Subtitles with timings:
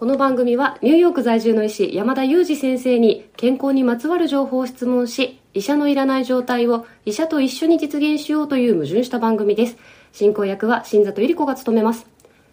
[0.00, 9.76] この番組はニューヨーク在住の医師山田裕二先生に健康にまつわる情報を質問し、医者のいらない状態を医者と一緒に実現しようという矛盾した番組です。
[10.12, 12.06] 進行役は新里ゆり子が務めます。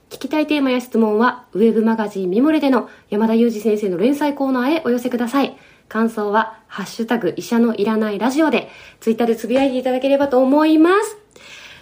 [0.09, 5.55] 聞きたいテーマや質問は、ウェブマガジンミモレでの山田裕二先生の連載コーナーへお寄せください。
[5.87, 8.67] 感想は、ハッシュタグ医者のいらないラジオで、
[8.99, 11.17] ツイッターでつぶやいていただければと思います。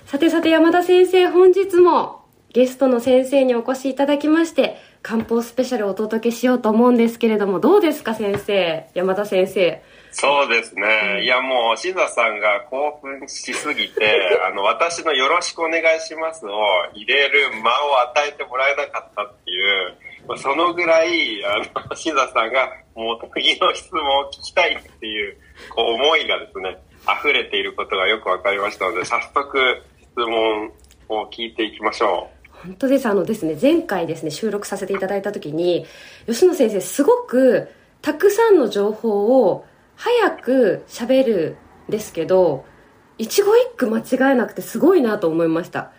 [0.05, 2.24] さてさて山田先生、本日も
[2.55, 9.83] ゲストの先生にお越しいただきまして、漢方スペシャルをお届けしようと思うんですけれども、どうですか先生、山田先生。
[10.11, 11.21] そうですね。
[11.25, 16.57] いやもう、志座さんが興奮しすぎて、 あの、私のよろしくお願いしますを
[16.93, 19.97] 入れる間を与えてもらえなかったっていう、
[20.37, 25.35] そのぐらい、あの、 志座さんがもう次の質問を聞きたいっていう、
[25.75, 26.77] こう、思いがですね、
[27.19, 30.71] 溢れていることがよくわかりましたので、早速質問
[31.09, 32.34] を聞いていきましょう。
[32.65, 35.85] 本当ですあのですね前回ですね収録させていただいた時に
[36.25, 37.69] 吉野先生すごく
[38.01, 41.57] たくさんの情報を早く喋る
[41.87, 42.65] んですけど
[43.17, 45.91] 一語一句間違えなくてすごいなと思いました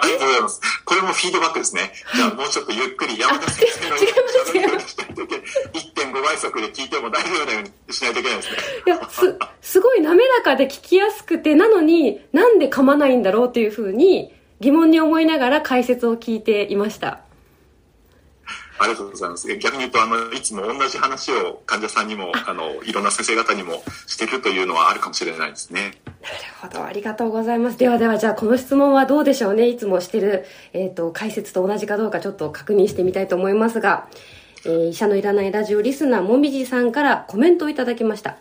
[0.00, 0.77] ありがとうございます。
[0.98, 1.92] これもフィードバックですね。
[2.14, 8.56] じゃあもうちょっとゆっくり山田先生の喋り方したいとき、1.5倍速で聞いても大丈夫なようにしないといけないですね。
[8.86, 17.20] いや、す、 すごい滑らかで聞きやすくて、なのになんで噛まないんだろうっていうふうに疑問に思いながら解説を聞いていました。
[18.80, 19.56] ありがとうございます。
[19.56, 26.00] 逆に言うと、あの、いつも同じ話を患者さんにも、あの、いろんな先生方にもしてるというのはあるかもしれないですね。
[26.30, 26.84] なるほど。
[26.84, 27.78] ありがとうございます。
[27.78, 29.68] ではでは、じゃあ、この質問はどうでしょうね。
[29.68, 34.08] いつもしてる、えっ、ー、と、解説と同じかどうかちょっと確認してみたいと思いますが、
[34.64, 38.36] えー、医者のいらないラジオリスナー、もみじさんからコメントをいただきました。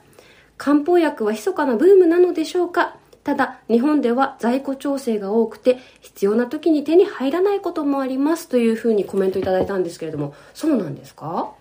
[0.57, 2.97] 漢方薬は密かなブームなのでしょうか？
[3.23, 11.51] ただ、日本では在庫調整が多くて、必要な時に手に入らないこともありますというふうにコメントいただいたんですけれども、そうなんですか？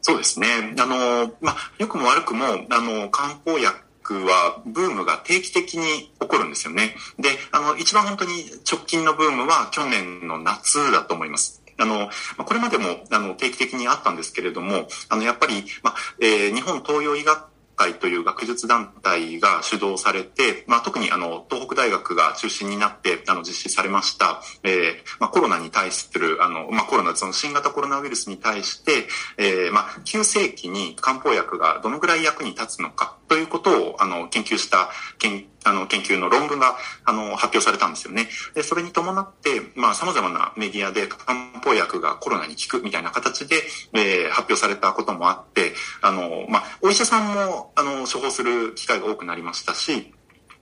[0.00, 0.46] そうですね。
[0.78, 3.78] あの、まあ、良くも悪くも、あの、漢方薬
[4.12, 6.94] はブームが定期的に起こるんですよね。
[7.18, 11.62] で、あの、一番本当に直近のブームは去年の夏だと思います。
[11.78, 12.10] あの、
[12.44, 29.06] これまでも、あの、定期的にあったんですけれども、あの、やっぱり、ま、えー、日本東洋医学会という学術団体が主導されて、まあ、特にあの東北大学が中心になってあの実施されました、えーまあ、コロナに対するあの、まあ、コロナその新型コロナウイルスに対して、
[29.38, 38.28] えーまあ、急性期に漢方薬がどのぐらい役に立つのかということをあの研究した研あの研究の論文があの発表されたんですよね。
[38.54, 43.56] でそれに伴って、まあ、様々なメディアで漢方薬がコロナに効くみたいな形で、
[43.92, 50.13] えー、発表されたこともあって、あの、まあ、お医者さんもあの処方する機会が多くなりましたし、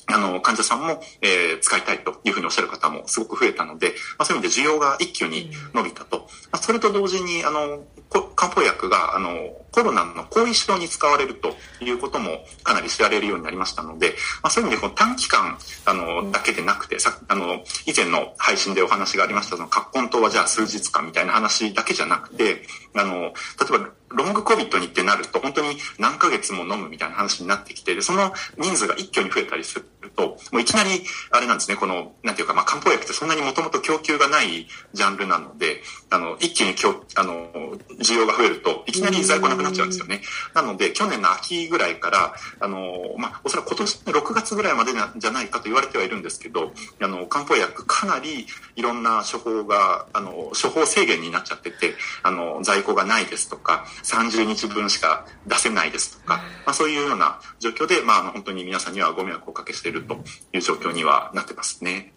[0.07, 6.29] あの、患者さんも、えー、使いたいというふうにおっしゃる方もすごく増えたので、まあ、そういう意味で需要が一挙に伸びたと。
[6.51, 7.85] まあ、それと同時に、あの、
[8.35, 9.31] 漢方薬が、あの、
[9.71, 23.31] コロナの後遺症に使われるということもかなり知られるようになりましたので、まあ、そういう意味でこの短期間、あの、だけでなくて、さ、あの、以前の配信でお話がありました、その、葛根湯はじゃあ数日間みたいな話だけじゃなくて、あの、例
[23.75, 30.91] えば、ロングコビットにってなると、本当に何ヶ月も飲むみたいな話になってきて、で、その人数が一挙に増えたりすると、もういきなり、
[31.31, 37.51] あれなんですね、この、なんていうか、まあ、漢方薬ってそんなにもともと供給がないジャンルなので、あの、一気に今日、あの、
[38.01, 40.23] 需要が増えると、いきなり在庫なくなっちゃうんですよね。
[40.55, 48.47] なので、去年の秋ぐらいから、あの、まあ、おそらく今年の6月ぐらいまでじゃないかと言われてはいるんですけど、あの、漢方薬かなり
[48.77, 56.37] いろんな処方が、あの、処方制限になっちゃってて、あの、在庫がないですとか、30日分しか出せないですとか、
[56.67, 62.13] まあ、そういうような状況で、まあ、本当に皆さんにはご迷惑をおかけしているという状況にはなってますね。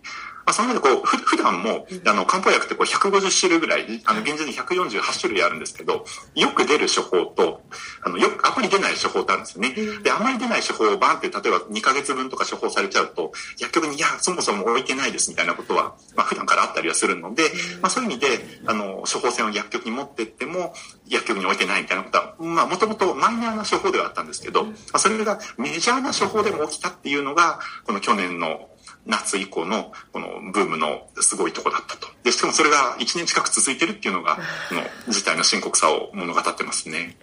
[0.45, 7.61] まあ、その上でこう、ふ普段も、あの、漢方薬ってこう150種類ぐらい、あの、現状に148種類あるんですけど、よく出る処方と、
[8.03, 9.75] あの、よく、あまり出ない処方ってあるんですよね。
[10.03, 17.43] で、あまり出ない処方をバンって、例えば2ヶ月分とか処方されちゃうと、薬局に、いや、そもそも置いてないですみたいなことは、まあ、普段からあったりはするので、
[17.81, 20.73] まあ、そういう意味で、あの、処方箋を薬局に持ってっても、
[21.07, 28.69] 薬局に置いてないみたいなことは、まあ、もともとマイナーな処方ではあったんですけど、まあ、それがメジャーな処方でも起きたっていうのが、この去年の
[29.05, 32.07] 夏以降のこのブームのすごいとこだったと。
[32.23, 34.37] で、しかもそれが1年近く続いてるっていうのが、
[34.69, 34.81] この
[35.13, 37.15] 事態の深刻さを物語ってますね。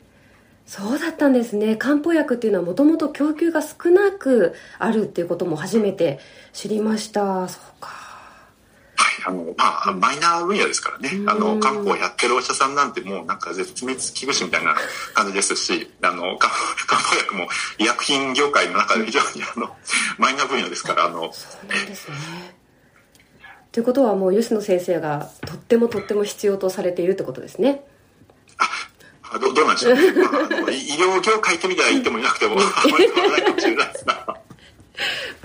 [0.66, 1.76] そうだったんですね。
[1.76, 6.20] 漢方薬っていうのはもともと供給が少なくあるっていうことも初めて
[6.52, 7.48] 知りました。
[7.48, 8.01] そうか。
[9.24, 11.10] あの、まあ、マイナー分野ですからね。
[11.26, 14.74] あの、漢方やってるお医者さんなんてもうなんか絶滅危惧種みたいな
[15.14, 17.48] 感じですし、 あの、漢方薬も
[17.78, 19.76] 医薬品業界の中で非常にあの、
[20.18, 22.16] マイナー分野ですから、あの、そうなんですね。
[23.70, 27.84] ということはもう吉野先生がとってもとっても必要とされているってことですね。
[28.58, 34.41] あどどうなんでしょうね、まあ、 医療業界ってみたら言ってもいなくても、あまり変わらないかもしれないですが。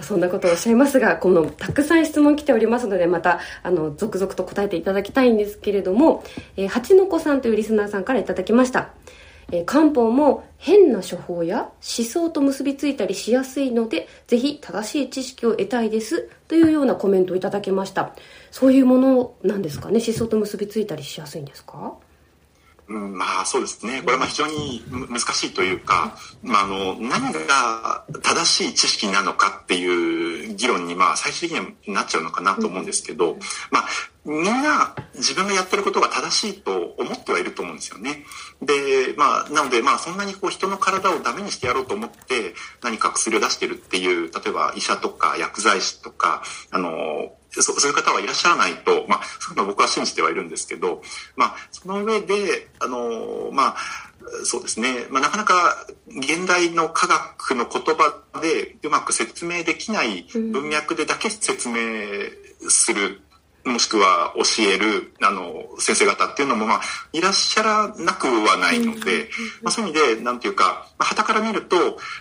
[0.02, 6.24] そんなことをおっしゃいますが、このたくさん質問来ておりますので、また、あの、続々と答えていただきたいんですけれども、
[6.58, 8.90] えー、八の子さんというリスナーさんからいただきました。
[9.50, 16.30] えー、漢方も変な処方や思想と結びついたりしやすいので、ぜひ正しい知識を得たいです。
[16.50, 18.14] というようなコメントをいただきました。
[18.52, 20.02] そういうものなんですかね？
[20.06, 21.96] 思想と結びついたりしやすいんですか？
[22.90, 24.02] うん、まあそうですね。
[24.02, 33.38] これはま非常に難しいというか、まああの、何が正しい知識なのかっていう議論にまあ最終的にはなっちゃうのかなと思うんですけど、
[33.72, 33.86] まあ
[34.24, 38.24] みんな自分がやってることが正しいと思ってはいると思うんですよね。
[38.62, 46.42] で、まあなのでまあそんなにこう人の体をダメにしてやろうと思って何か薬を出してるっていう、例えば医者とか薬剤師とか、
[46.72, 51.02] あの、そそういう方はいらっしゃらないと、まあ、そういうの僕は信じてはいるんですけど、
[51.36, 53.76] まあ、その上で、あの、まあ、
[54.44, 61.78] そうですね、まあ、なかなか現代の科学の言葉でうまく説明できない文脈でだけ説明
[62.70, 63.22] する
[63.68, 66.82] もしくは教える、あの、先生方っていうのも、まあ、
[67.14, 69.30] いらっしゃらなくはないので、
[69.62, 71.76] まあ、そういう意味で、なんていうか、まあ、旗から見ると、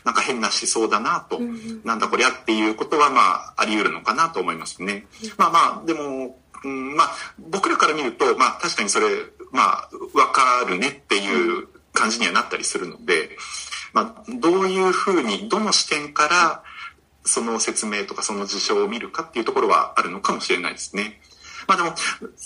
[0.04, 1.40] なんか変な思想だなと、
[1.84, 5.06] なんだこりゃっていうことは、まあ、あり得るのかなと思いますね。
[5.38, 9.06] まあまあ、でも、うん、まあ、僕らから見ると、まあ、確かにそれ、
[9.52, 13.36] まあ、わかるねっていう感じにはなったりするので、
[13.92, 16.62] まあ、どういうふうに、どの視点から、
[17.26, 21.20] その説明とかその事象を見るかっていうところはあるのかもしれないですね。
[21.66, 21.94] まあでも、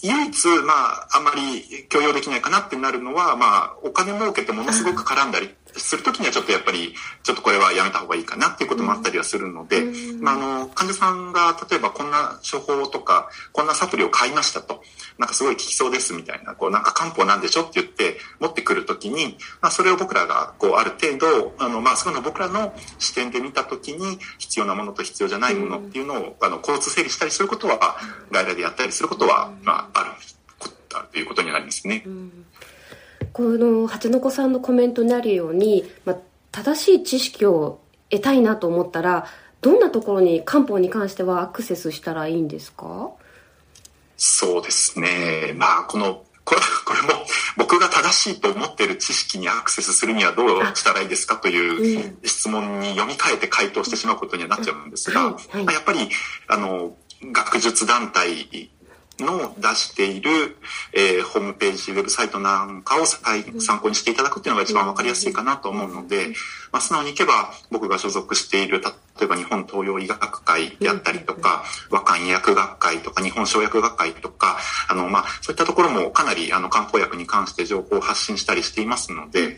[0.02, 9.82] 唯一、まあ、あんまり許容できないかなってなるのは、まあ、お金儲けてものすごく絡んだりするときにはちょっとやっぱり、ちょっとこれはやめた方がいいかなっていうこともあったりはするので、
[10.20, 14.82] まあ、あの、患者さんが例えばこんな処方とか、こんなサプリを買いましたと、
[15.18, 27.96] なんかすごい効きそうですみたいな、こう、なんか漢方なんでしょって言って持ってくるときに、まあ、それを僕らが、こう、ある程度、あの、まあ、その僕らの視点で見たときに、必要なものと必要じゃないものっていうのを、あの、交通整理したりすることは、
[28.30, 30.10] 外来でやったりすることは、まあ、ある、
[31.12, 32.02] ということになりますね。
[32.06, 32.46] うん
[33.32, 36.16] この八の子さんのコメントにあるように、まあ、
[36.52, 37.80] 正しい知識を
[38.10, 39.26] 得たいなと思ったら
[39.60, 43.10] どんなところに漢方に関してはアクセスしたらいいんですか？
[44.16, 45.54] そうですね。
[45.56, 47.24] まあこのこれこれも
[47.56, 55.30] 僕が正しいと思っている知識にアクセスするにはどうしたらいいですかという質問に読み替えて回答してしまうことにはなっちゃうんですが、や
[55.78, 56.08] っぱり
[56.48, 56.96] あの
[57.32, 58.70] 学術団体
[59.22, 60.56] の出している、
[60.92, 66.32] えー、ホームページ、ウェブサイトなんかを参考にしていただくっていうのが一番わかりやすいかなと思うので、
[66.72, 74.58] まあ、素直にいけば僕が所属している、例えば日本東洋医学会であったりとか、和漢医薬学会とか、日本生薬学会とか、
[74.88, 79.56] あの、まあ、そういったところもかなり、あの、漢方薬に関して情報を発信したりしていますので、で、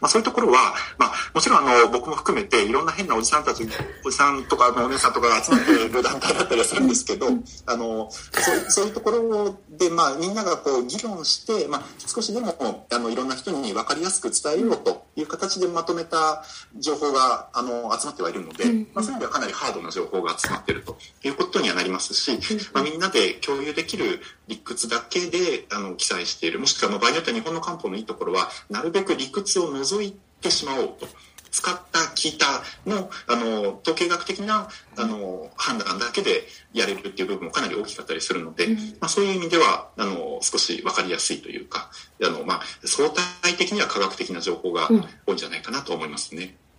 [0.00, 3.66] まあ、そういうところは、まあ、もちろん、あの、僕も含めて、いろんな変なおじさんたち、
[4.04, 7.28] おじさんとか、お姉さんとかが集まっている団体だったりはするんですけど、
[7.66, 16.39] あの、そうそういうところで、まあ、みんながこう、議論して、まあ、少しでも、あの、いろんな人に分かりやすく伝えようという形でまとめた
[16.78, 18.64] 情報が、あの、集まってはいるので、
[18.94, 22.38] まあ、そういう意味ではかなりハードな情報が集まっているということにはなりますし、
[22.72, 26.60] まあ、みんなで共有できる理屈だけであの記載している。
[26.60, 31.06] もしくは場合によっては日本の漢方のいいところはなるべく理屈を除いてしまおうと。
[31.50, 41.90] 使った聞いたのあの統計学的なあの判断だけでやれるっていう部分もかなり大きかったりするので、うん、まあ、そういう意味ではあの少し分かりやすいというか
[42.22, 44.88] あの、まあ、相対的には科学的な情報が
[45.26, 46.44] 多いんじゃないかなと思いますね。
[46.44, 46.70] うん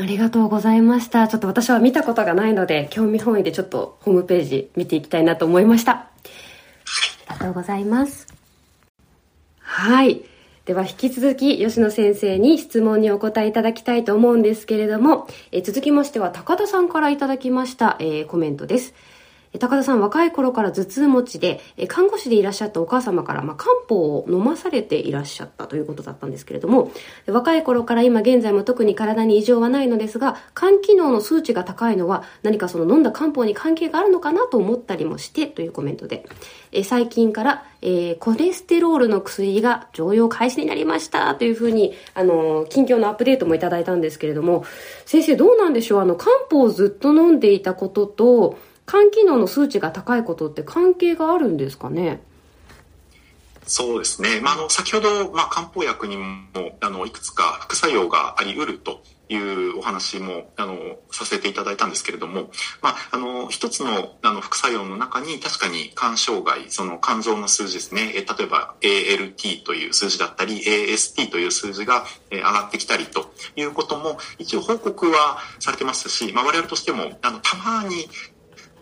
[0.00, 1.28] ありがとうございました。
[1.28, 5.92] ちょっと私は見たことがないので、興味本位でちょっとホームページ見ていきたいなと思いました。
[5.92, 8.26] ありがとうございます。
[9.58, 10.22] はい。
[10.66, 18.94] では引き続き吉野先生に質問にお答えいただきたいと思うんですけれども、え続きましては高田さんからいただきました、えー、コメントです。
[19.58, 26.92] 高田さん、若い頃から頭痛持ちで、看護師でいらっしゃったお母様から、まあ、漢方を飲まされていらっしゃったということだったんですけれども、
[27.26, 36.26] 若い頃から今現在も特に体に異常はないのですが、肝機能の数値が高いのは何かその飲んだ漢方に関係があるのかなと思ったりもしてというコメントで、
[36.70, 44.64] え最近から、えー、コレステロールの薬が常用開始になりましたというふうに、あの、近況のアップデートもいただいたんですけれども、
[45.06, 46.00] 先生どうなんでしょう？
[46.00, 48.58] あの、漢方をずっと飲んでいたことと、
[48.90, 52.20] 肝機能の数値が高いことって関係があるんですかね？
[53.64, 54.40] そうですね。
[54.40, 56.26] まあ、あの、先ほど、まあ、漢方薬にも、
[56.80, 62.50] あの、いくつか副作用があり得るというお話も、あの、させていただいたんですけれども、
[62.82, 78.08] まあ、あの、一つの、あの、副作用の中に確かに肝障害、その肝臓の数字ですね、え例えば ALT という数字だったり、AST という数字が、え上がってきたりということも、一応報告はされてますし、まあ、我々としても、あの、たまに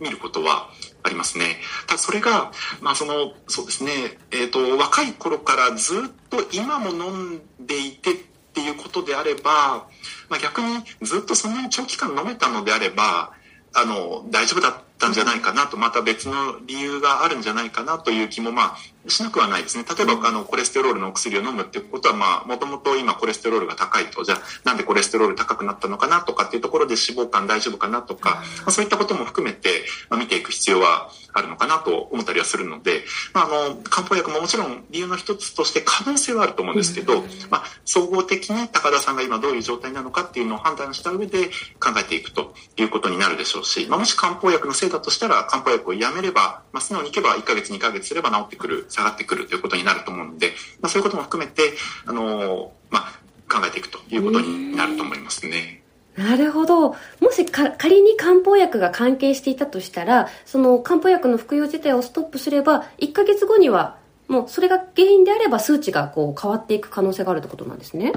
[0.01, 0.71] 見ることは
[1.03, 1.57] ありますね。
[1.87, 8.17] ただそれが、まあその、そうですね、えっ、ー、と、若い頃からずっと今も飲んでいてっ
[8.55, 9.87] ていうことであれば、
[10.29, 13.33] まあ、逆にずっとそんなに長期間飲めたのであれば、
[13.75, 18.77] あの、大丈夫だったんじゃないかなと、また別の理由があるんじゃないかなという気も、まあ、
[19.09, 19.85] しなくはないですね。
[19.89, 41.47] 例えば、あの、コレステロールのお薬を飲むっていうことは、まあ、もともと今コレステロールが高いと、じゃあ、なんでコレステロール高くなったのかなとかっていうところで脂肪肝大丈夫かなとか、まあ、そういったことも含めて、まあ、見ていく必要はあるのかなと思ったりはするので、まあ、あの、漢方薬ももちろん理由の一つとして可能性はあると思うんですけど、まあ、総合的に高田さんが今どういう状態なのかっていうのを判断した上で
[41.81, 51.73] 考えていくということになるでしょうし、まあ、もし漢方薬のせいだとしたら、漢方薬をやめれば、まあ、素直にいけば1ヶ月2ヶ月すれば治ってくる、下がってくるということになると思うので、まあ、そういうことも含めて、
[52.07, 53.13] あのまあ、
[53.49, 55.83] 考えていくということになると思いますね。
[56.17, 56.91] なるほど。
[56.91, 56.97] も
[57.31, 68.13] し仮に漢方薬が関係していたとしたら、その漢方薬の服用自体をストップすれば、1ヶ月後には、もうそれが原因であれば数値がこう変わっていく可能性があるってことなんですね。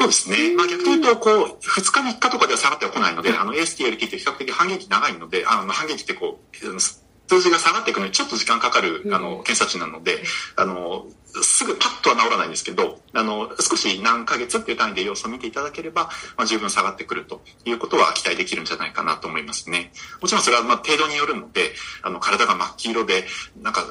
[0.00, 0.56] そうですね。
[0.56, 10.22] まあ逆に言うと、こう、2日3日とかでは下がってはこないので、あの ASTLT って比較的半減期長いので、あの半減期ってこう、数字が下がっていくのにちょっと時間かかる、あの、検査値なので、
[10.56, 19.92] あの、すぐパッとは治らないんですけど、あの、少し何ヶ月っていう単位で様子を見ていただければ、まあ、十分下がってくるということは期待できるんじゃないかなと思いますね。
[20.20, 23.26] もちろんそれはまあ程度によるので、あの、体が真っ黄色で、
[23.60, 23.84] なんか、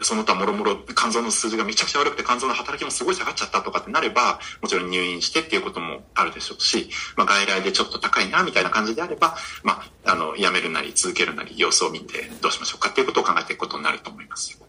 [0.00, 14.60] その他もろもろ肝臓の数字がめちゃくちゃ悪くて肝臓の働きもすごい下がっちゃったとかってなれば、もちろん入院してっていうこともあるでしょうし、まあ、外来でちょっと高いなみたいな感じであれば、まあ、あの、やめるなり続けるなり様子を見てどうしましょうかっていうことを考えていくことになると思います。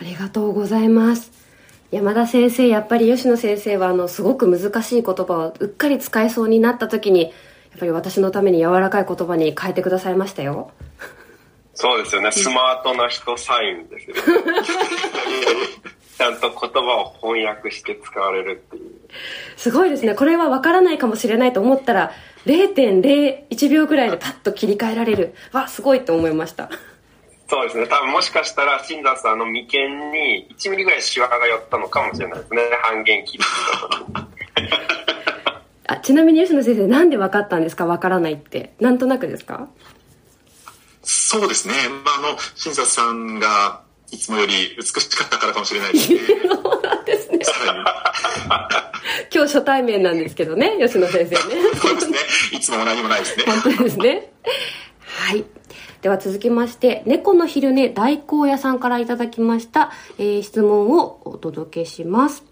[0.00, 1.30] ありがとうございます。
[1.92, 7.32] 山田先生、やっぱり吉野先生はあの、すごく難しい言葉をうっかり使えそうになった時に、やっ
[7.78, 10.72] ぱり私のために柔らかい言葉に変えてくださいましたよ。
[11.74, 12.30] そうですよね。
[12.32, 14.22] スマートな人サインですよね。
[16.18, 18.92] ちゃんと言葉を翻訳して使われるっていう。
[19.56, 20.14] すごいですね。
[20.14, 22.12] これはわからないかもしれないと思ったら、
[22.46, 25.34] 0.01秒ぐらいでパッと切り替えられる。
[25.52, 26.68] わ、すごいと思いました。
[27.48, 27.86] そうですね。
[27.86, 32.62] 多分もしかしたら、新田さんの眉間に1ミリぐらいシワが寄ったのかもしれないですね。
[32.82, 33.38] 半減期
[35.86, 37.86] あちなみに吉野先生、なんで分かったんですか？
[37.86, 38.74] 分からないって。
[38.80, 39.68] なんとなくですか？
[41.02, 41.74] そうですね。
[42.04, 46.20] まあ、あの、新田さんがいつもより美しかったからかもしれないですね。
[46.48, 47.38] そうなんですね。
[49.34, 51.40] 今日初対面なんですけどね、吉野先生ね。
[51.80, 52.18] そうですね。
[52.52, 53.44] いつも何もないですね。
[53.46, 54.32] 本当ですね。
[55.06, 55.44] はい。
[56.02, 62.44] では続きまして、猫の昼寝大根屋さんからいただきました、えー、質問をお届けします。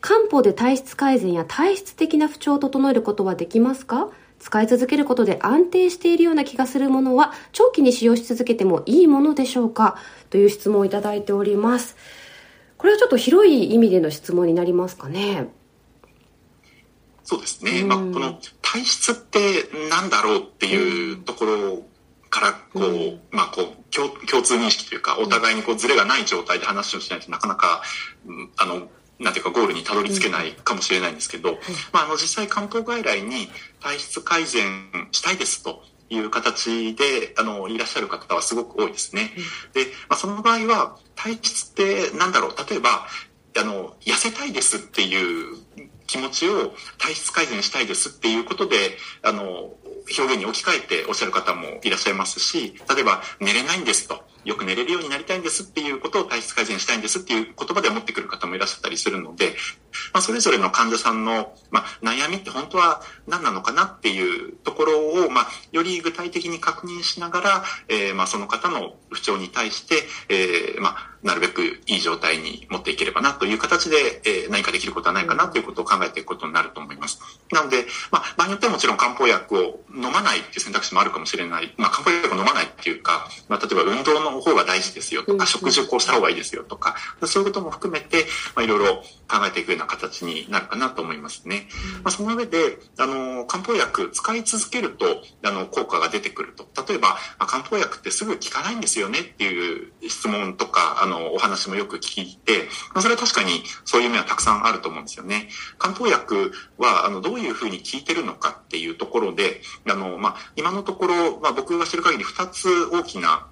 [0.00, 4.08] 漢方で体質改善や体質的な不調を整えることはできますか？
[4.42, 9.96] 使い続けることで安定しているような気がするものは長期に使用し続けてもいいものでしょうか？
[10.30, 11.96] という質問をいただいております。
[12.76, 15.46] これはちょっと広い意味での質問になりますかね？
[17.22, 17.84] そうですね。
[17.84, 19.38] まあ、この体質って
[19.88, 21.82] 何だろうっていうところ
[22.28, 27.82] からこう、うん、まあこう共共通認識というかお互いにこうズレがない状態で話をしないとなかなか、
[28.26, 28.88] うん、あの
[29.18, 31.56] なんていうかゴールにたどり着けないかもしれないんですけど、うん、
[31.92, 33.48] まあ、あの実際漢方外来に
[33.80, 39.30] 体質改善したいですという形であのいらっしゃる方はすごく多いですね。
[39.72, 43.06] で、まあ、その場合は体質ってなんだろう例えば
[43.58, 45.56] あの痩せたいですっていう
[46.06, 48.76] 気持ちを体質改善したいですっていうことで
[49.22, 49.70] あの
[50.18, 54.22] 表現に置き換えておっしゃる方もいらっしゃいますし、例えば寝れないんですと。
[54.44, 59.54] よく寝れるようになりたいんですっていうことを体質改善したいんですっていう言葉で持ってくる方もいらっしゃったりするので、
[60.12, 77.20] まあ、それぞれの患者さんの、まあ、悩みって本当は何なのかなっていうところを、まあ、より具体的に確認しながら、えー、まあ、その方の不調に対して、えー、まあ、なるべくいい状態に持っていければなという形で、えー、何かできることはないかなということを考えていくことになると思います。
[77.52, 81.74] なので、まあ、場合によってはもちろん漢方薬を飲まないっていう選択肢もあるかもしれない。
[81.76, 88.26] まあ、漢方薬を飲まないっていうか、まあ、例えば運動の方が大事ですよとか、食事をこうした方がいいですよとか、そういうことも含めて、
[88.56, 91.68] まあ、いろいろ考えていくような形になるかなと思いますね。
[92.02, 96.66] まあ、その上で、あの、漢方薬使い続けると、あの、効果が出てくると。
[96.88, 105.48] 例えば、まあ、漢方薬ってすぐ効かないんですよねっていう質問とか、あの、のお話もよく聞いて、まあ、それは確かにそういう面はたくさんあると思うんですよね。
[105.78, 113.46] 漢方薬は、あの、どういうふうに効いてるのかっていうところで、あの、まあ、今のところ、まあ、僕が知る限り2つ大きな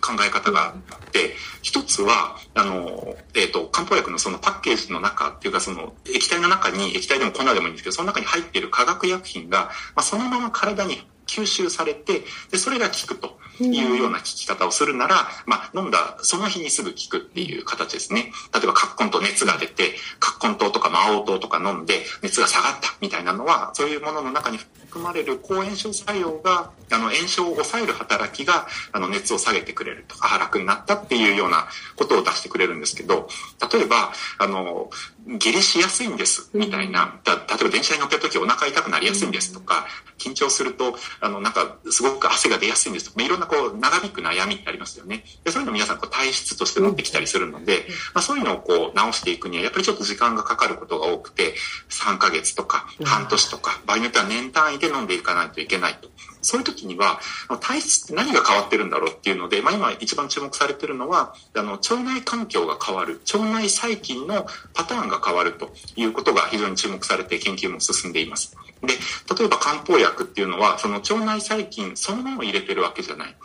[0.00, 18.32] 考え方があって、一つは、あの、えっ、ー、と、漢方薬のそのパッケージの中っていうか、その液体の中に、液体でも粉でもいいんですけど、その中に入っている化学薬品が、まあ、そのまま体に吸収されて、で、それが効くというような効き方をするなら、まあ、飲んだその日にすぐ効くっていう形ですね。
[18.52, 24.58] 例えば、葛根と熱が出て、葛根糖とか魔王糖とか飲んで熱が下がったみたいなのは、そういうものの中に
[24.90, 33.28] 含まれる抗炎症作用が、あの、炎症を抑える働きが、あの、熱を下げてくれるとか、楽になったっていうようなことを出してくれるんですけど、
[33.72, 34.90] 例えば、あの、
[35.38, 37.20] 下痢しやすいんです、みたいな。
[37.24, 39.86] 例えば電車に乗ってる時お腹痛くなりやすいんですとか、
[40.18, 45.24] 緊張すると、あの、なんか、すごく汗が出やすいんですとか、いろんなこう、長引く悩みってありますよね。
[45.44, 51.54] で、そういうの皆さんこう体質として持ってきたりするので、まあそういうのをこう、直していくには、やっぱりちょっと時間がかかることが多くて、
[51.90, 56.08] 3ヶ月とか、半年とか、場合によっては年単位で飲んでいかないといけないと。
[56.42, 57.20] そういう時には、
[57.60, 68.56] 体質って何が変わってるんだろうっていうので、まあ今一番注目されてるのは、あの、腸内環境が変わる、腸内細菌のパターンが変わるということが非常に注目されて研究も進んでいます。
[68.82, 68.94] で、
[69.38, 73.36] 例えば漢方薬っていうのは、その腸内細菌そのものを入れてるわけじゃない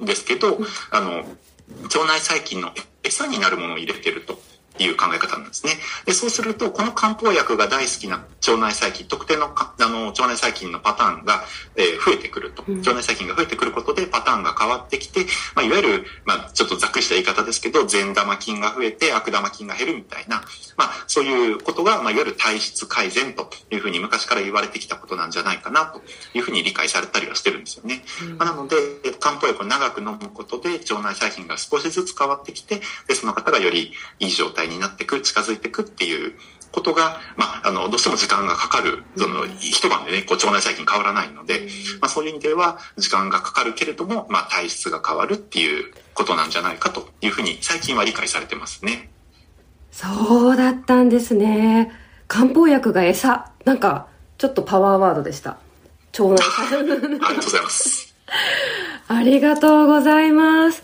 [0.00, 0.58] んですけど、
[0.90, 1.24] あの、
[1.84, 2.72] 腸内細菌の
[3.02, 4.38] 餌になるものを入れてると
[4.78, 5.72] いう考え方なんですね。
[6.06, 11.44] で、そうすると、この漢方薬が大好きな腸内細菌、特定のあの腸内細菌のパターンが、
[11.76, 12.62] えー、増えてくると。
[12.62, 20.42] 腸内細菌が増えてくることでパターンが変わってきて、まあ、いわゆる、まあ、ちょっとざっくりした言い方ですけど、善玉菌が増えて悪玉菌が減るみたいな、
[20.76, 26.02] まあ、そういうことが、まあ、いわゆる体質改善というふうに昔から言われてきたことなんじゃないかなと
[26.34, 28.04] いうふうに理解されたりはしてるんですよね。
[28.22, 28.76] うん、まあ、なので、
[29.18, 36.34] 漢方薬を長く飲むことで腸内細菌が少しずつ変わってきて、で、その方がよりいい状態になっていく、近づいていくっていう
[36.72, 41.68] ことが、まあ、あの、どうしても時間がかかる、その、一晩でね、こう、腸内細菌変わらないので、
[42.00, 49.10] まあ、そういう意味では、時間がかかるけれども、まあ、体質が変わるっていうことなんじゃないかというふうに、最近は理解されてますね。
[49.90, 51.92] そうだったんですね。
[52.26, 53.50] 漢方薬が餌。
[53.64, 54.08] なんか、
[54.38, 55.58] ちょっとパワーワードでした。
[56.18, 57.20] 腸内細菌。
[57.22, 58.14] ありがとうございます。
[59.08, 60.82] ありがとうございます。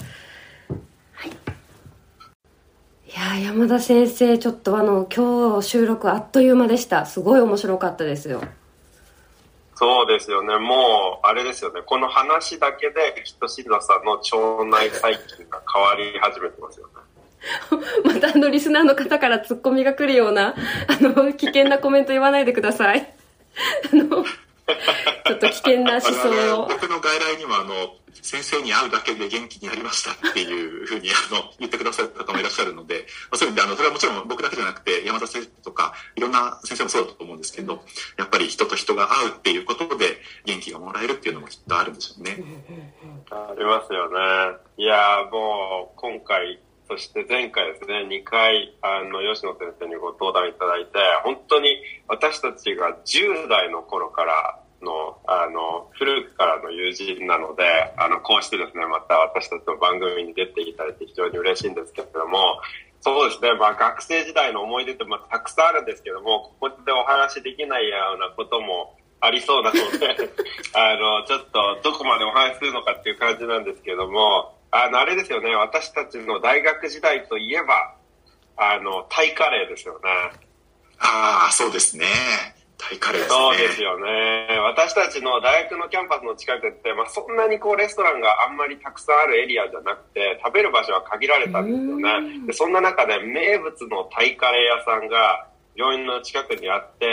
[3.15, 7.07] や山田先生ちょっとあの今日収録あっという間でした。
[7.07, 8.43] すごい面白かったですよ。
[9.75, 10.59] そうですよね。
[10.59, 11.81] もうあれですよね。
[11.87, 16.93] この話だけできっと新田さんの腸内細菌が変わり始めてますよね。
[18.05, 20.55] またあのリスナーの方からツッコミが来るような
[20.89, 23.15] あの危険なコメント言わないでください。
[23.93, 24.25] あの
[25.27, 37.83] ちょっと危険な思想を僕の外来にもあの先生に会うだけで元気になりましたっていうふうにあの言ってくださる方もいらっしゃるので、まあ、そういう意味であのそれはもちろん僕だけじゃなくて山田先生とかいろんな先生もそうだと思うんですけど
[38.17, 42.43] やっぱり人と人が会うっていうことで元気がもらえるっていうのもきっとあるんでしょうね。
[43.31, 44.19] ありますよね。
[44.77, 51.77] いやもう今回そして前回ですね、2回、あの、吉野先生にご登壇いただいて、本当に
[52.09, 57.65] 私たちが10代の頃からの、あの、古くからの友人なので、
[57.99, 62.61] あの、こうしてですね、また私たちの番組に出ていただいて非常に嬉しいんですけれども、
[63.01, 70.17] そうですね、まあ学生時代の思い出ってまあたくさんあるんですけども、ここでお話しできないようなこともありそうなので、
[70.75, 77.95] あの、ちょっとどこまでお話しするのかっていう感じなんですけども、あの、あれですよね、私たちの大学時代といえば、
[78.57, 80.01] あの、タイカレーですよね。
[80.99, 82.07] ああ、そうですね。
[82.77, 83.37] タイカレーですね。
[83.37, 84.59] そうですよね。
[84.61, 92.47] 私たちの大学のキャンパスの近くって、まあ、そんなにこうレストランがあんまりたくさんあるエリアじゃなくて、食べる場所は限られたんですよね。
[92.47, 97.07] でそんな中で名物のタイカレー屋さんが病院の近くにあって、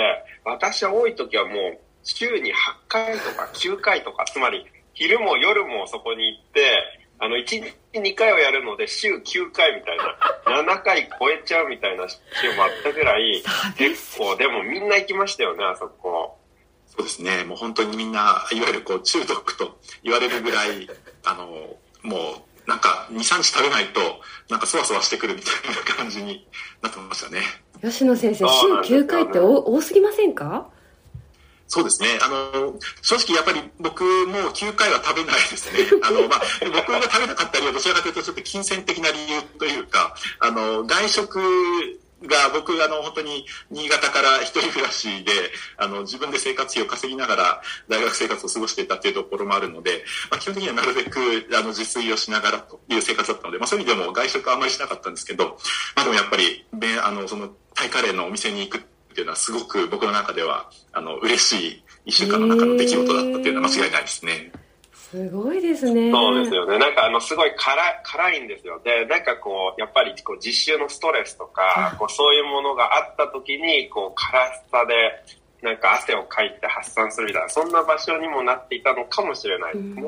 [0.44, 2.54] 私は多い時はもう週に8
[2.88, 10.18] 回とか9回とか、つまり昼も夜もそこに行って、あの、1日2回をやるので、週9回みたいな、
[10.64, 13.44] 7回超えちゃうみたいな週もあったぐらい、
[13.78, 16.38] 結構、でもみんな行きましたよね、あそこ。
[16.88, 20.90] そうですね、もう本当にみんな、いわゆるこう中毒と言われるぐらい、
[21.26, 26.48] あの、もう、なんか2、3日食べないと、なんかそわそわしてくるみたいな感じに
[26.82, 27.42] なってましたね。
[27.82, 28.46] 吉野先生、
[28.84, 30.70] 週9回って多すぎませんか？
[31.68, 32.20] そうですね。
[32.22, 35.90] あの、正直やっぱり僕も9回は食べないですね。
[36.04, 41.40] あの、まあ、僕が食べなかった理由はどちらかというとちょっと金銭的な理由というか、あの、外食
[42.24, 45.32] が、僕、あの、本当に、新潟から一人暮らしで、
[45.78, 55.58] あの、自分で生活費を稼ぎながら、大学生活を過ごしていたっていうところもあるので、まあ、基本的にはなるべく、あの、自炊をしながらという生活だったので、まあ、そういう意味でも外食あんまりしなかったんですけど、
[55.96, 56.66] まあ、でもやっぱり、
[57.04, 58.84] あの、その、タイカレーのお店に行く
[59.16, 64.52] っていうのは、すごく僕の中では、あの、嬉しい一週間の中の出来事だったっていうのは間違いないですね。
[64.92, 66.12] すごいですね。
[66.12, 66.78] そうですよね。
[66.78, 68.82] なんかあの、すごい辛い、辛いんですよ。
[68.84, 80.04] で、なんかこう、やっぱりこう、実習のストレスとか、こう、そういうものがあった時に、こう、辛さで、なんか汗をかいて発散するみたいな、そんな場所にもなっていたのかもしれないですね。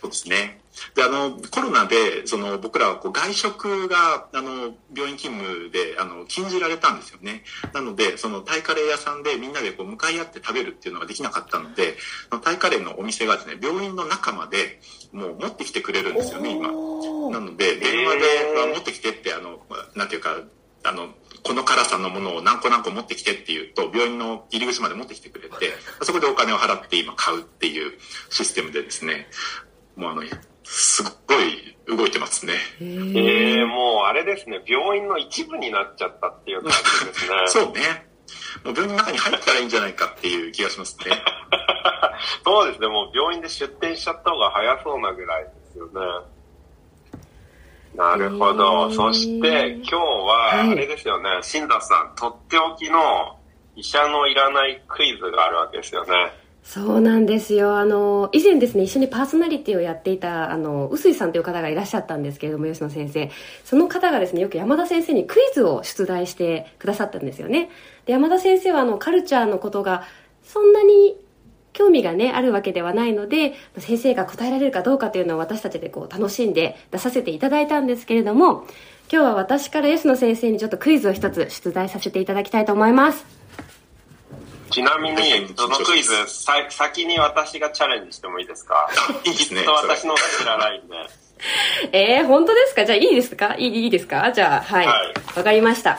[0.00, 0.60] そうですね。
[0.94, 7.44] で、あの、コロナで、その、僕らはこう外食が、あの、病院勤務で、あの、禁じられたんですよね。
[7.72, 11.96] なので、その、タイカレー屋さんでみんなでこう、向かい合って食べるっていうのができなかったので、
[12.42, 14.80] タイカレーのお店がですね、病院の中まで、
[15.12, 16.68] もう持ってきてくれるんですよね、今。
[16.68, 19.60] なので、電話で、持ってきてって、あの、
[19.94, 20.36] なんていうか、
[20.84, 21.08] あの、
[21.42, 27.92] この辛さのものを何個何個持ってきてっていうと、病院の入り口まで持ってきてくれて、そこでお金を払って今買うっていう
[28.30, 29.28] システムでですね、
[29.96, 30.22] もうあの、
[30.64, 32.52] すっごい動いてますね。
[32.80, 37.34] ええー、もうあれですね、病院の一部になっちゃったっていう感じですね。
[37.48, 38.06] そうね。
[38.64, 41.22] もう病院の中に入ったらいいんじゃないかっていう気がしますね。
[42.44, 45.92] そうですね、もう病院で出店しちゃった方が早そうなぐらいですよね。
[47.94, 48.90] なるほど。
[48.90, 53.38] そして今日は、あれですよね、はい、新田さん、とっておきの
[53.74, 56.32] 医者のいらないクイズがあるわけですよね。
[56.66, 57.78] そうなんですよ。
[57.78, 63.30] あの、以前ですね、一緒にパーソナリティをやっていた、あの、臼井さんという方がいらっしゃったんですけれども、吉野先生。
[63.64, 67.70] その方がですね、よく山田先生にクイズを出題してくださったんですよね。
[68.04, 70.02] で、山田先生は、あの、カルチャーのことが、
[70.42, 71.16] そんなに
[71.72, 78.66] 興味がね、あるわけではないので、先生が答えられるかどうかというのを私たちでこう、楽しんで出させていただいたんですけれども、
[79.10, 83.35] 今日は私から吉野先生にちょっとクイズを一つ出題させていただきたいと思います。
[84.70, 88.88] ちなみに、そのクイズ、さ先に私がチャレンジしてもいいですか？
[89.24, 89.60] いいですね。
[89.60, 90.94] きっと私の知らないんで。
[91.92, 92.84] えー、本当ですか？
[92.84, 93.54] じゃあいいですか？
[93.58, 94.30] いいいいですか？
[94.32, 94.86] じゃあ、はい。
[94.86, 95.98] わ、はい、かりました。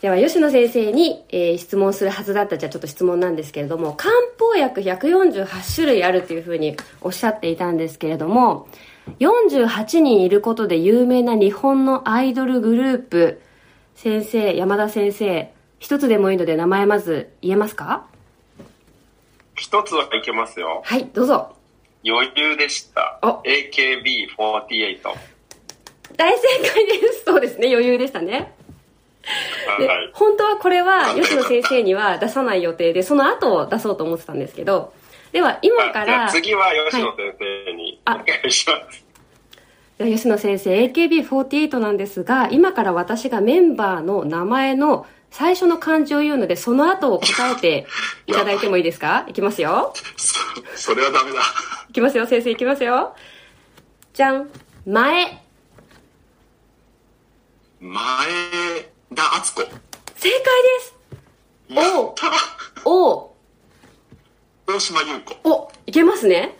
[0.00, 8.68] では、吉野先生に、えー、質問するはずだったじゃあちょっと質問なんですけれども、漢方薬148種類あるというふうにおっしゃっていたんですけれども、
[9.20, 13.40] 48人いることで有名な日本のアイドルグループ、
[13.94, 15.50] 先生、山田先生、
[15.84, 18.06] 一つでもいいので名前まず言えますか？
[19.54, 20.80] 一つはいけますよ。
[20.82, 21.54] はい、どうぞ。
[22.02, 23.18] 余裕でした。
[23.22, 25.02] AKB48。
[26.16, 26.42] 大正
[26.72, 27.24] 解です。
[27.26, 28.54] そうですね、余裕でしたね。
[29.78, 34.94] で、はい、本当はこれは吉野先生には出さない予定で、その後出そうと思ってたんですけど、
[35.32, 36.30] では今から。
[36.30, 37.34] 次は吉野先
[37.66, 39.04] 生にお願いします。
[39.98, 47.88] はい、吉野先生、AKB48 なんですが、今から私がメンバーの名前の最初の漢字を言うので、その後を答えて
[48.28, 49.26] いただいてもいいですか？
[49.28, 49.92] いきますよ。
[50.16, 51.40] そ、それはダメだ。
[51.90, 53.16] いきますよ、先生いきますよ。
[54.12, 54.48] じゃん。
[54.86, 55.42] 前。
[57.80, 57.98] 前
[59.12, 59.62] 田敦子。
[59.62, 60.94] 正解です
[62.84, 63.34] おお
[64.68, 65.34] 大島優子。
[65.42, 66.56] お、いけますね。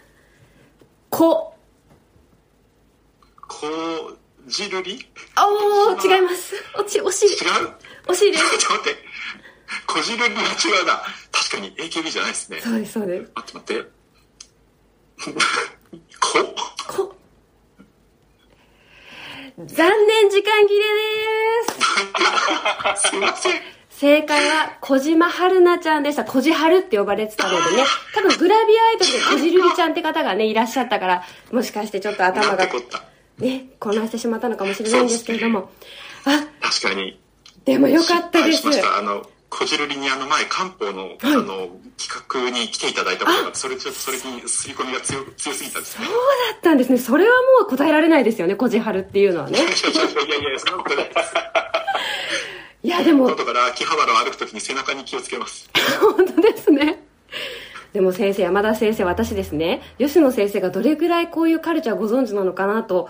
[1.10, 1.54] こ。
[3.40, 4.16] こ
[4.48, 5.06] じるり？
[5.38, 6.54] おー、違います。
[6.76, 7.28] おち、惜しい。
[7.28, 7.70] 違う？
[8.06, 8.58] 惜しいです。
[8.58, 9.04] ちょっと待って。
[9.86, 11.02] こじるりは違うな。
[11.32, 12.60] 確かに AKB じゃないですね。
[12.60, 13.30] そうです、そうです。
[13.34, 13.90] 待って待って。
[16.20, 16.54] こ？
[16.88, 17.16] こ？
[19.56, 20.92] 残念、時間切れで
[23.04, 23.08] す。
[23.10, 23.60] すいません。
[23.90, 26.24] 正解は小島春菜ちゃんでした。
[26.24, 27.84] 小じはるって呼ばれてたのでね。
[28.12, 32.68] 多分グラビアアイドルで小じるりちゃんって方がね、いらっしゃったから、もしかしてちょっと頭が、
[33.38, 35.70] ね、混乱してしまったのかもしれないんですけれども。
[36.24, 37.20] あ、確かに。
[37.64, 38.66] でもよかったです。
[38.86, 46.06] あの、こじるりにあの前、漢方の、はい、あの、企画に来ていただいたことが、それちょっと、それに刷り込みが強、強すぎたんですね。
[46.06, 46.16] そう
[46.52, 46.98] だったんですね。
[46.98, 49.58] それはもう答えられないですよね、こじはるっていうのはね。
[49.58, 51.34] いやいやいや、そんなことないです。
[52.82, 53.26] いや、でも。
[53.26, 55.70] 今度から秋葉原を歩くときに背中に気をつけます。
[56.00, 57.04] 本当ですね。
[57.92, 63.08] でも先生、山田先生、私ですね、吉野先生がどれぐらいこういうカルチャーご存知なのかなと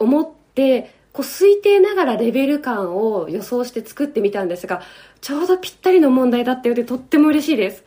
[0.00, 4.82] 思って、こう推定ながらレベル感を予想して作ってみたんですが、
[5.22, 7.84] ちょうどぴったりの問題だったようでとっても嬉しいです。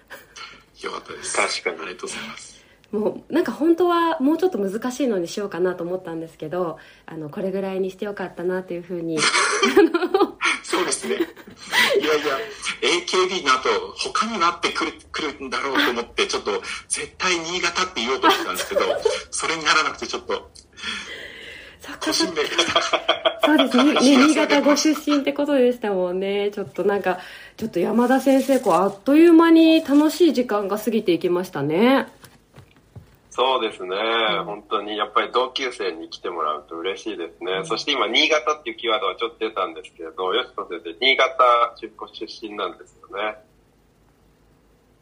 [0.84, 1.38] よかったです。
[1.38, 1.76] 確かに。
[1.76, 2.50] ありがとうございます。
[2.92, 9.20] もうなんか本当はもうちょっと難しいのにしようかなと思ったんですけどあのこれぐらいにしてよかったなというふうに
[10.63, 11.28] そうですねいやい
[12.26, 12.39] や
[12.82, 18.82] AKB の後他になってくるくるんだろうと思ってちょっと絶対新潟って言おうとしてたんですけど
[19.30, 20.50] それにならなくてちょっと
[22.12, 22.45] そうで
[23.71, 23.93] すね。
[23.93, 26.52] ね、新潟ご出身ってことでしたもんね。
[26.52, 27.19] ちょっとなんか、
[27.58, 32.08] ちょっと山田先生、こう、あっという間に楽しい時間が過ぎていきましたね。
[33.32, 33.95] そうですね、
[34.39, 37.54] うん、本当にやっぱり同級生に来てもらうと嬉しいですね。
[37.54, 43.38] うん、そして今、新潟っていうキーワードはちょっと出たんですけれど、吉野先生、新潟出出身なんですよね。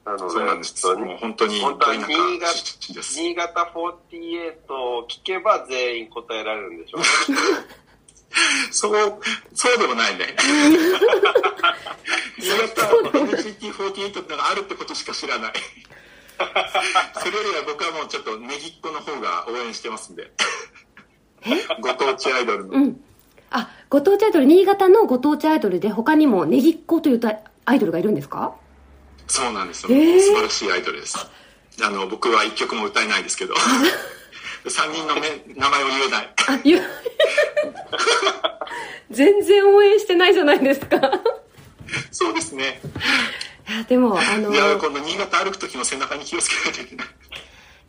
[0.08, 2.54] なので、そうなんですもう本当に、本当に新潟、
[3.04, 7.00] 新潟48を聞けば全員答えられるんでしょ？
[7.00, 7.02] う、
[8.72, 9.20] そう、
[9.54, 10.34] そうでもないね。
[12.39, 12.88] 新潟
[13.20, 15.54] NGT48 ってのがあるってことしか知らない。
[17.20, 20.32] それよりは僕はもうちょっとネギっ子の方が応援してますんで。
[21.82, 22.74] ご当地アイドルの。
[22.74, 23.02] うん。
[23.50, 27.20] あ、ご当地アイドル、新潟のご当地アイドルで他にもネギっ子という
[27.65, 28.56] アイドルがいるんですか？
[29.28, 29.90] そうなんですよ。
[29.92, 31.18] えー、素晴らしいアイドルです。
[31.82, 33.54] あの、僕は一曲も歌えないですけど。
[34.66, 36.34] 3人の名前を言えない。
[36.48, 36.82] あ、言
[39.12, 41.00] 全然応援してないじゃないですか。
[42.12, 42.82] そうですね。
[43.70, 47.08] いや、でも、あのいや、今度新潟歩く時の背中に気をつけないといけない。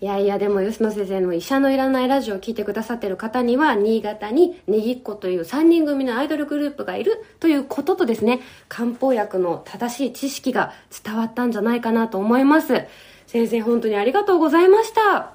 [0.01, 10.73] いやいや、でも、吉野先生の医者のいらないラジオを聞いてくださってる方には、新潟にネギっ子という3人組のアイドルグループがいるということとですね、漢方薬の正しい知識が
[11.05, 12.85] 伝わったんじゃないかなと思います。
[13.27, 15.17] 先生、本当にありがとうございました。
[15.17, 15.33] あ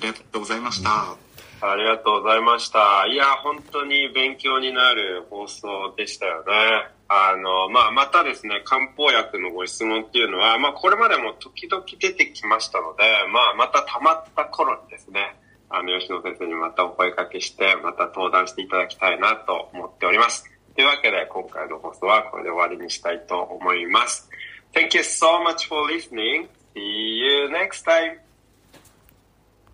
[0.00, 1.16] りがとうございました。
[1.60, 3.06] ありがとうございました。
[3.08, 6.99] いや、本当に勉強になる放送でしたよね。
[7.12, 15.34] あの、まあ、またですね、漢方薬のご質問っていうのは、まあ、これまでも時々出てきましたので、まあ、また溜まった頃にですね、
[15.70, 20.44] あの、吉野先生にまたお声掛けして、また登壇していただきたいなと思っております。
[20.76, 24.30] というわけで、今回の放送はこれで終わりにしたいと思います。
[24.72, 26.46] Thank you so much for listening.
[26.76, 28.29] See you next time.